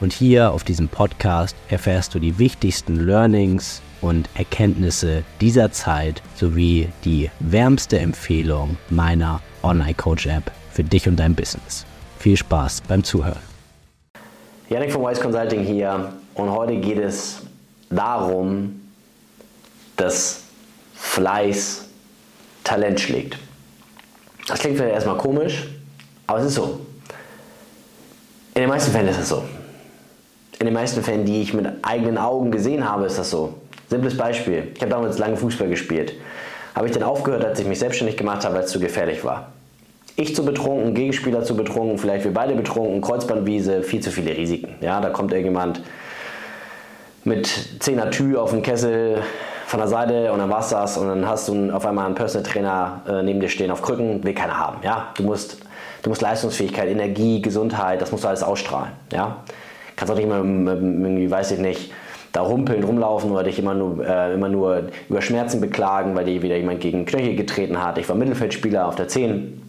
[0.00, 6.88] und hier auf diesem Podcast erfährst du die wichtigsten Learnings und Erkenntnisse dieser Zeit sowie
[7.04, 11.84] die wärmste Empfehlung meiner Online Coach App für dich und dein Business.
[12.18, 13.42] Viel Spaß beim Zuhören.
[14.68, 17.42] Yannick von Wise Consulting hier und heute geht es
[17.90, 18.80] darum,
[19.96, 20.44] dass
[20.94, 21.86] Fleiß
[22.64, 23.36] Talent schlägt.
[24.46, 25.66] Das klingt vielleicht erstmal komisch,
[26.26, 26.80] aber es ist so.
[28.54, 29.44] In den meisten Fällen ist das so.
[30.60, 33.54] In den meisten Fällen, die ich mit eigenen Augen gesehen habe, ist das so.
[33.88, 34.68] Simples Beispiel.
[34.74, 36.12] Ich habe damals lange Fußball gespielt.
[36.74, 39.52] Habe ich dann aufgehört, als ich mich selbstständig gemacht habe, weil es zu gefährlich war.
[40.16, 44.74] Ich zu betrunken, Gegenspieler zu betrunken, vielleicht wir beide betrunken, Kreuzbandwiese, viel zu viele Risiken.
[44.82, 45.80] Ja, da kommt irgendjemand
[47.24, 49.22] mit 10er Tür auf dem Kessel
[49.64, 52.46] von der Seite und dann war's das und dann hast du auf einmal einen Personal
[52.46, 54.76] Trainer äh, neben dir stehen auf Krücken, will keiner haben.
[54.82, 55.56] Ja, du musst,
[56.02, 58.92] du musst Leistungsfähigkeit, Energie, Gesundheit, das musst du alles ausstrahlen.
[59.10, 59.38] Ja,
[60.00, 61.92] kannst auch nicht mehr irgendwie, weiß ich nicht,
[62.32, 66.42] da rumpeln, rumlaufen oder dich immer nur, äh, immer nur über Schmerzen beklagen, weil dir
[66.42, 67.98] wieder jemand gegen Knöchel getreten hat.
[67.98, 69.60] Ich war Mittelfeldspieler auf der 10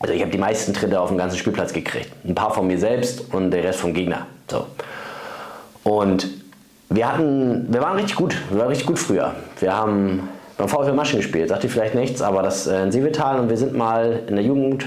[0.00, 2.10] also ich habe die meisten Tritte auf dem ganzen Spielplatz gekriegt.
[2.24, 4.26] Ein paar von mir selbst und der Rest vom Gegner.
[4.48, 4.66] So.
[5.82, 6.28] Und
[6.88, 8.36] wir hatten, wir waren richtig gut.
[8.50, 9.34] Wir waren richtig gut früher.
[9.58, 11.48] Wir haben beim VfL Maschen gespielt.
[11.48, 14.44] Sagt ihr vielleicht nichts, aber das äh, in Sievetal und wir sind mal in der
[14.44, 14.86] Jugend,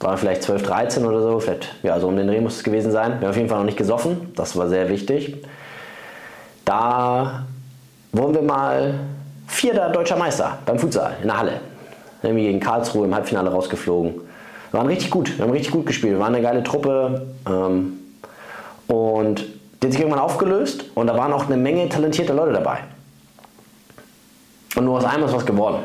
[0.00, 2.92] waren vielleicht 12, 13 oder so, vielleicht, ja, so um den Dreh muss es gewesen
[2.92, 3.20] sein.
[3.20, 4.32] Wir haben auf jeden Fall noch nicht gesoffen.
[4.36, 5.36] Das war sehr wichtig.
[6.64, 7.44] Da
[8.12, 8.94] wurden wir mal
[9.46, 11.60] vierter deutscher Meister beim Futsal in der Halle
[12.24, 14.14] irgendwie gegen Karlsruhe im Halbfinale rausgeflogen.
[14.70, 17.26] Wir waren richtig gut, wir haben richtig gut gespielt, wir waren eine geile Truppe.
[17.46, 17.98] Ähm,
[18.88, 19.44] und
[19.82, 22.78] die hat sich irgendwann aufgelöst und da waren auch eine Menge talentierte Leute dabei.
[24.76, 25.78] Und nur aus einem ist was geworden.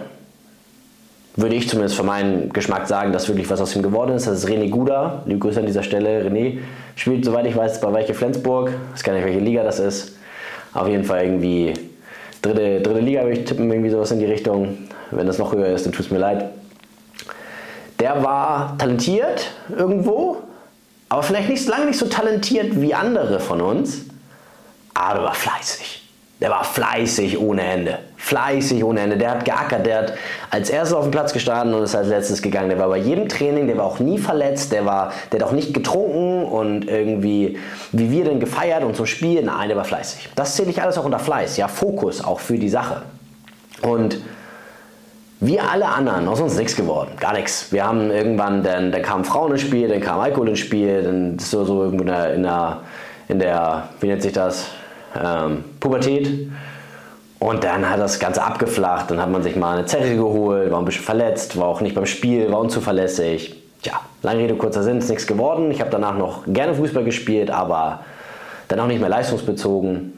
[1.35, 4.27] Würde ich zumindest für meinen Geschmack sagen, dass wirklich was aus ihm geworden ist.
[4.27, 5.23] Das ist René Guda.
[5.25, 6.23] Liebe Grüße an dieser Stelle.
[6.27, 6.57] René
[6.95, 8.69] spielt, soweit ich weiß, bei Weiche Flensburg.
[8.69, 10.17] Ich weiß gar nicht, welche Liga das ist.
[10.73, 11.73] Auf jeden Fall irgendwie
[12.41, 14.77] dritte, dritte Liga, würde ich tippen, irgendwie sowas in die Richtung.
[15.11, 16.45] Wenn das noch höher ist, dann tut es mir leid.
[17.99, 20.37] Der war talentiert irgendwo,
[21.09, 24.05] aber vielleicht nicht lange nicht so talentiert wie andere von uns,
[24.93, 26.07] aber war fleißig.
[26.39, 27.99] Der war fleißig ohne Ende.
[28.21, 29.17] Fleißig ohne Ende.
[29.17, 29.85] Der hat geackert.
[29.85, 30.13] Der hat
[30.51, 32.69] als erstes auf dem Platz gestanden und ist als letztes gegangen.
[32.69, 34.73] Der war bei jedem Training, der war auch nie verletzt.
[34.73, 37.57] Der, war, der hat auch nicht getrunken und irgendwie,
[37.93, 39.41] wie wir denn gefeiert und zum Spiel.
[39.41, 40.29] Nein, der war fleißig.
[40.35, 41.55] Das zähle ich alles auch unter Fleiß.
[41.55, 43.03] Ja, Fokus auch für die Sache.
[43.81, 44.19] Und
[45.39, 47.71] wir alle anderen, aus uns nichts geworden, gar nichts.
[47.71, 51.37] Wir haben irgendwann, dann, dann kamen Frauen ins Spiel, dann kam Alkohol ins Spiel, dann
[51.37, 52.81] ist so, so irgendwo in der,
[53.29, 54.65] in der, wie nennt sich das,
[55.15, 56.49] ähm, Pubertät.
[57.39, 60.79] Und dann hat das Ganze abgeflacht, dann hat man sich mal eine Zelle geholt, war
[60.79, 63.55] ein bisschen verletzt, war auch nicht beim Spiel, war unzuverlässig.
[63.81, 65.71] Tja, lange Rede, kurzer Sinn, ist nichts geworden.
[65.71, 68.01] Ich habe danach noch gerne Fußball gespielt, aber
[68.67, 70.13] dann auch nicht mehr leistungsbezogen.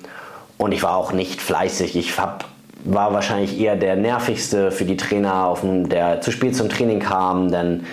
[0.57, 1.95] Und ich war auch nicht fleißig.
[1.95, 2.45] Ich hab,
[2.85, 7.51] war wahrscheinlich eher der nervigste für die Trainer, dem, der zu spät zum Training kam,
[7.51, 7.85] dann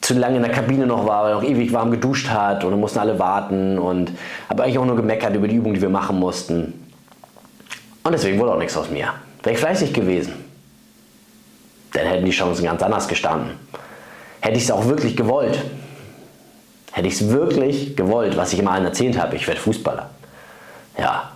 [0.00, 2.70] zu lange in der Kabine noch war, weil er noch ewig warm geduscht hat und
[2.70, 4.12] dann mussten alle warten und
[4.50, 6.83] habe eigentlich auch nur gemeckert über die Übung, die wir machen mussten.
[8.04, 9.14] Und deswegen wurde auch nichts aus mir.
[9.42, 10.32] Wäre ich fleißig gewesen,
[11.92, 13.58] dann hätten die Chancen ganz anders gestanden.
[14.40, 15.58] Hätte ich es auch wirklich gewollt,
[16.92, 20.10] hätte ich es wirklich gewollt, was ich immer allen erzählt habe, ich werde Fußballer.
[20.98, 21.32] Ja,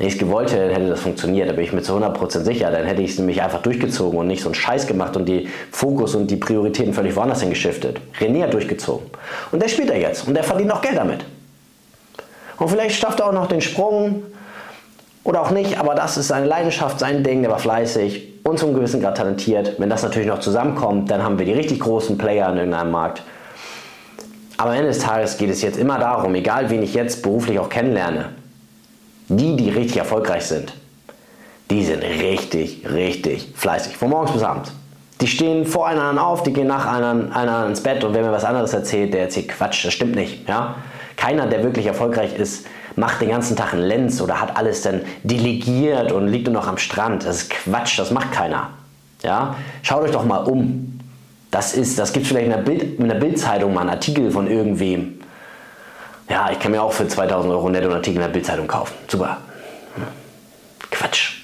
[0.00, 1.50] wenn ich es gewollt hätte, hätte das funktioniert.
[1.50, 2.70] Da bin ich mir zu 100% sicher.
[2.70, 5.50] Dann hätte ich es nämlich einfach durchgezogen und nicht so einen Scheiß gemacht und die
[5.72, 8.00] Fokus und die Prioritäten völlig woanders hingeschiftet.
[8.18, 9.10] René hat durchgezogen.
[9.52, 10.26] Und der spielt er jetzt.
[10.26, 11.26] Und der verdient auch Geld damit.
[12.56, 14.22] Und vielleicht schafft er auch noch den Sprung
[15.24, 18.74] oder auch nicht, aber das ist seine Leidenschaft, sein Ding, der war fleißig und zum
[18.74, 19.78] gewissen Grad talentiert.
[19.78, 23.22] Wenn das natürlich noch zusammenkommt, dann haben wir die richtig großen Player in irgendeinem Markt.
[24.56, 27.58] Aber am Ende des Tages geht es jetzt immer darum, egal wen ich jetzt beruflich
[27.58, 28.30] auch kennenlerne,
[29.28, 30.74] die, die richtig erfolgreich sind,
[31.70, 33.96] die sind richtig, richtig fleißig.
[33.96, 34.72] Von morgens bis abends.
[35.20, 38.44] Die stehen vor einander auf, die gehen nach einander ins Bett und wer mir was
[38.44, 40.48] anderes erzählt, der erzählt Quatsch, das stimmt nicht.
[40.48, 40.76] Ja?
[41.16, 42.66] Keiner, der wirklich erfolgreich ist,
[42.96, 46.68] macht den ganzen Tag einen Lenz oder hat alles dann delegiert und liegt nur noch
[46.68, 47.24] am Strand.
[47.24, 48.70] Das ist Quatsch, das macht keiner.
[49.22, 49.56] Ja?
[49.82, 50.98] Schaut euch doch mal um.
[51.50, 54.46] Das, das gibt es vielleicht in der, Bild, in der Bildzeitung mal einen Artikel von
[54.46, 55.20] irgendwem.
[56.28, 58.94] Ja, ich kann mir auch für 2000 Euro netto einen Artikel in der Bildzeitung kaufen.
[59.08, 59.38] Super.
[60.90, 61.40] Quatsch.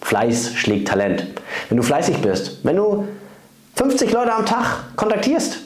[0.00, 1.26] Fleiß schlägt Talent.
[1.68, 3.06] Wenn du fleißig bist, wenn du
[3.76, 5.58] 50 Leute am Tag kontaktierst,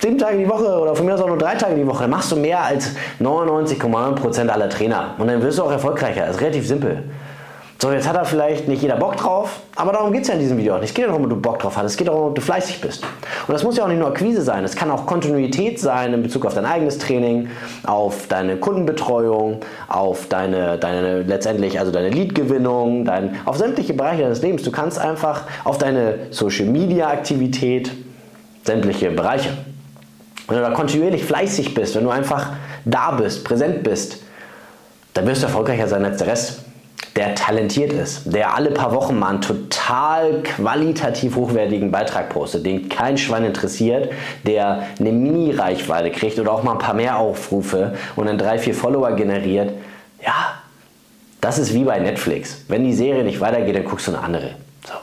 [0.00, 2.10] sieben Tage die Woche oder von mir aus auch nur drei Tage die Woche, dann
[2.10, 5.14] machst du mehr als 99,9% aller Trainer.
[5.18, 6.26] Und dann wirst du auch erfolgreicher.
[6.26, 7.04] Das ist relativ simpel.
[7.82, 10.40] So, jetzt hat er vielleicht nicht jeder Bock drauf, aber darum geht es ja in
[10.40, 10.90] diesem Video auch nicht.
[10.90, 11.86] Es geht darum, ob du Bock drauf hast.
[11.86, 13.02] Es geht darum, ob du fleißig bist.
[13.02, 14.64] Und das muss ja auch nicht nur Akquise sein.
[14.64, 17.48] Es kann auch Kontinuität sein in Bezug auf dein eigenes Training,
[17.86, 24.42] auf deine Kundenbetreuung, auf deine, deine letztendlich, also deine Leadgewinnung, dein, auf sämtliche Bereiche deines
[24.42, 24.62] Lebens.
[24.62, 27.92] Du kannst einfach auf deine Social Media Aktivität,
[28.62, 29.48] sämtliche Bereiche.
[30.50, 32.50] Wenn du da kontinuierlich fleißig bist, wenn du einfach
[32.84, 34.18] da bist, präsent bist,
[35.14, 36.60] dann wirst du erfolgreicher sein als der Rest
[37.16, 42.88] der talentiert ist, der alle paar Wochen mal einen total qualitativ hochwertigen Beitrag postet, den
[42.88, 44.12] kein Schwein interessiert,
[44.46, 48.74] der eine Mini-Reichweite kriegt oder auch mal ein paar mehr Aufrufe und dann drei, vier
[48.74, 49.72] Follower generiert,
[50.24, 50.54] ja,
[51.40, 52.64] das ist wie bei Netflix.
[52.68, 54.50] Wenn die Serie nicht weitergeht, dann guckst du eine andere.
[54.86, 54.94] So,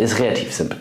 [0.00, 0.78] ist relativ simpel.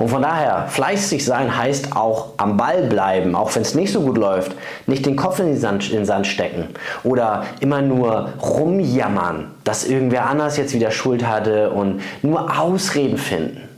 [0.00, 4.00] Und von daher, fleißig sein heißt auch am Ball bleiben, auch wenn es nicht so
[4.00, 4.56] gut läuft.
[4.86, 6.68] Nicht den Kopf in den, Sand, in den Sand stecken
[7.04, 13.68] oder immer nur rumjammern, dass irgendwer anders jetzt wieder Schuld hatte und nur Ausreden finden.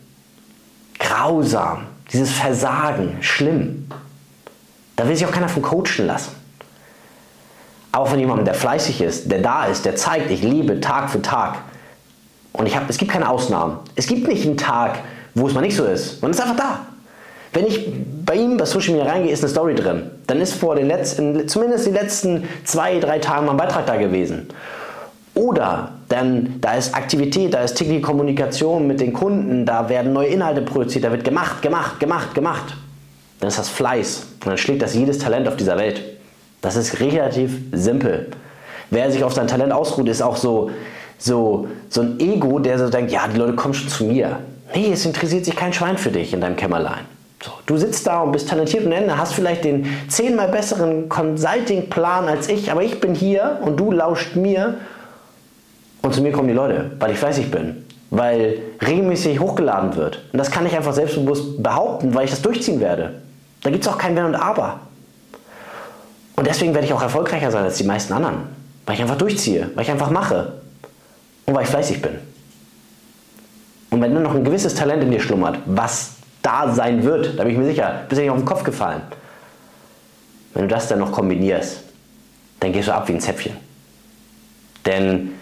[1.00, 1.88] Grausam.
[2.12, 3.88] Dieses Versagen, schlimm.
[4.94, 6.36] Da will sich auch keiner von coachen lassen.
[7.90, 11.20] Aber von jemandem, der fleißig ist, der da ist, der zeigt, ich liebe Tag für
[11.20, 11.58] Tag.
[12.52, 13.78] Und ich hab, es gibt keine Ausnahmen.
[13.96, 15.00] Es gibt nicht einen Tag,
[15.34, 16.22] wo es mal nicht so ist.
[16.22, 16.80] Man ist einfach da.
[17.52, 17.86] Wenn ich
[18.24, 20.10] bei ihm bei Social Media reingehe, ist eine Story drin.
[20.26, 23.96] Dann ist vor den letzten, zumindest die letzten zwei, drei Tagen mal ein Beitrag da
[23.96, 24.48] gewesen.
[25.34, 30.28] Oder dann, da ist Aktivität, da ist tägliche Kommunikation mit den Kunden, da werden neue
[30.28, 32.76] Inhalte produziert, da wird gemacht, gemacht, gemacht, gemacht.
[33.40, 34.26] Dann ist das Fleiß.
[34.40, 36.02] Und dann schlägt das jedes Talent auf dieser Welt.
[36.60, 38.28] Das ist relativ simpel.
[38.90, 40.70] Wer sich auf sein Talent ausruht, ist auch so,
[41.18, 44.38] so, so ein Ego, der so denkt, ja, die Leute kommen schon zu mir.
[44.74, 47.04] Nee, es interessiert sich kein Schwein für dich in deinem Kämmerlein.
[47.42, 52.28] So, du sitzt da und bist talentiert und Ende, hast vielleicht den zehnmal besseren Consulting-Plan
[52.28, 54.78] als ich, aber ich bin hier und du lauscht mir
[56.02, 60.22] und zu mir kommen die Leute, weil ich fleißig bin, weil regelmäßig hochgeladen wird.
[60.32, 63.22] Und das kann ich einfach selbstbewusst behaupten, weil ich das durchziehen werde.
[63.62, 64.80] Da gibt es auch kein Wenn und Aber.
[66.36, 68.44] Und deswegen werde ich auch erfolgreicher sein als die meisten anderen,
[68.86, 70.52] weil ich einfach durchziehe, weil ich einfach mache
[71.46, 72.18] und weil ich fleißig bin.
[73.92, 77.44] Und wenn dann noch ein gewisses Talent in dir schlummert, was da sein wird, da
[77.44, 79.02] bin ich mir sicher, bist du nicht auf den Kopf gefallen.
[80.54, 81.82] Wenn du das dann noch kombinierst,
[82.60, 83.54] dann gehst du ab wie ein Zäpfchen.
[84.86, 85.32] Denn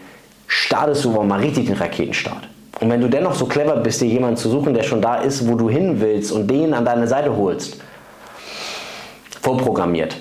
[0.49, 2.49] startest du mal richtig den Raketenstart.
[2.81, 5.46] Und wenn du dennoch so clever bist, dir jemanden zu suchen, der schon da ist,
[5.46, 7.76] wo du hin willst und den an deine Seite holst,
[9.43, 10.17] vorprogrammiert,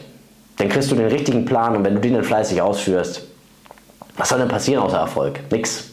[0.57, 3.23] dann kriegst du den richtigen Plan und wenn du den dann fleißig ausführst,
[4.17, 5.39] was soll denn passieren außer Erfolg?
[5.51, 5.88] Nix.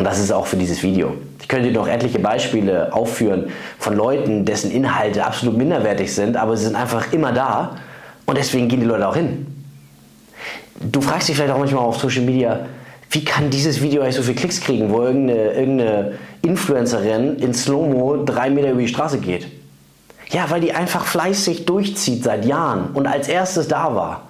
[0.00, 1.12] Und das ist auch für dieses Video.
[1.42, 6.56] Ich könnte dir noch etliche Beispiele aufführen von Leuten, dessen Inhalte absolut minderwertig sind, aber
[6.56, 7.76] sie sind einfach immer da
[8.24, 9.46] und deswegen gehen die Leute auch hin.
[10.80, 12.60] Du fragst dich vielleicht auch manchmal auf Social Media,
[13.10, 18.24] wie kann dieses Video eigentlich so viele Klicks kriegen, wo irgendeine, irgendeine Influencerin in Slow-Mo
[18.24, 19.48] drei Meter über die Straße geht?
[20.30, 24.22] Ja, weil die einfach fleißig durchzieht seit Jahren und als erstes da war.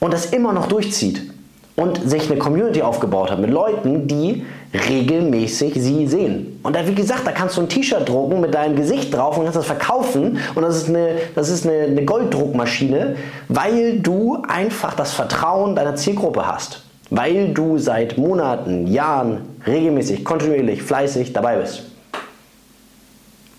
[0.00, 1.32] Und das immer noch durchzieht
[1.76, 6.60] und sich eine Community aufgebaut hat mit Leuten, die regelmäßig sie sehen.
[6.62, 9.44] Und da, wie gesagt, da kannst du ein T-Shirt drucken mit deinem Gesicht drauf und
[9.44, 13.16] kannst das verkaufen und das ist, eine, das ist eine, eine Golddruckmaschine,
[13.48, 16.82] weil du einfach das Vertrauen deiner Zielgruppe hast.
[17.10, 21.82] Weil du seit Monaten, Jahren regelmäßig, kontinuierlich, fleißig dabei bist.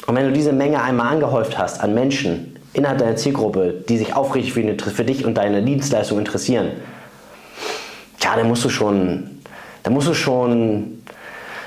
[0.07, 4.15] Und wenn du diese Menge einmal angehäuft hast an Menschen innerhalb deiner Zielgruppe, die sich
[4.15, 6.71] aufrichtig für, für dich und deine Dienstleistung interessieren,
[8.25, 9.39] ja, dann musst du schon,
[9.83, 11.03] dann musst du schon,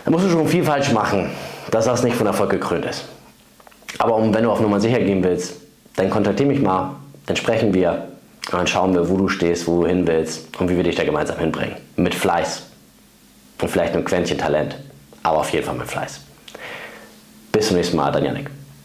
[0.05, 1.31] dann musst du schon viel falsch machen,
[1.71, 3.05] dass das nicht von Erfolg gekrönt ist.
[3.99, 5.55] Aber um, wenn du auf Nummer sicher gehen willst,
[5.95, 6.97] dann kontaktiere mich mal,
[7.27, 8.09] dann sprechen wir
[8.50, 10.97] und dann schauen wir, wo du stehst, wo du hin willst und wie wir dich
[10.97, 11.77] da gemeinsam hinbringen.
[11.95, 12.65] Mit Fleiß
[13.62, 14.77] und vielleicht einem Quäntchen Talent,
[15.23, 16.21] aber auf jeden Fall mit Fleiß.
[17.53, 18.50] Bis zum nächsten Mal, dein Janik.